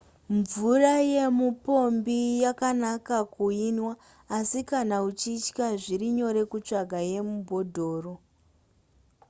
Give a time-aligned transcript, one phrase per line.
[0.35, 3.93] mvura yemupombi yakanaka kuinwa
[4.37, 8.13] asi kana uchitya zviri nyore kutsvaga yemubhodhoro